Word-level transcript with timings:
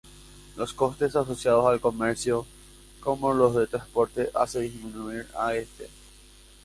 Los 0.55 0.73
costes 0.73 1.15
asociados 1.15 1.67
al 1.67 1.79
comercio, 1.79 2.47
como 3.01 3.35
los 3.35 3.53
del 3.55 3.67
transportes 3.67 4.31
hace 4.35 4.61
disminuir 4.61 5.27
este. 5.53 5.89